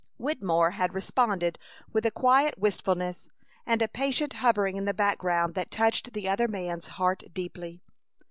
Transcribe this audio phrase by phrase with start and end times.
[0.17, 1.59] Wittemore had responded
[1.93, 3.29] with a quiet wistfulness
[3.67, 7.83] and a patient hovering in the background that touched the other man's heart deeply.